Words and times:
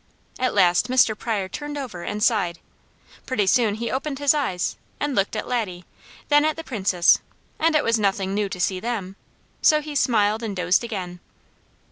At 0.39 0.55
last 0.55 0.87
Mr. 0.89 1.15
Pryor 1.15 1.47
turned 1.47 1.77
over 1.77 2.01
and 2.01 2.23
sighed, 2.23 2.57
pretty 3.27 3.45
soon 3.45 3.75
he 3.75 3.91
opened 3.91 4.17
his 4.17 4.33
eyes, 4.33 4.75
and 4.99 5.13
looked 5.13 5.35
at 5.35 5.47
Laddie, 5.47 5.85
then 6.27 6.43
at 6.43 6.55
the 6.55 6.63
Princess, 6.63 7.19
and 7.59 7.75
it 7.75 7.83
was 7.83 7.99
nothing 7.99 8.33
new 8.33 8.49
to 8.49 8.59
see 8.59 8.79
them, 8.79 9.15
so 9.61 9.79
he 9.79 9.93
smiled 9.95 10.41
and 10.41 10.55
dozed 10.55 10.83
again. 10.83 11.19